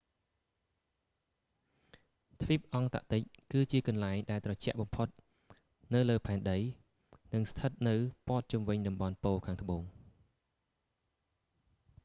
[2.41, 5.07] ទ្វីបអង់តាក់ទិកគឺជាកន្លែងដែលត្រជាក់បំផុត
[5.93, 6.57] នៅលើផែនដី
[7.33, 7.95] និងស្ថិតនៅ
[8.27, 9.81] ព័ទ្ធជុំវិញតំបន់ប៉ូលខាងត្បូង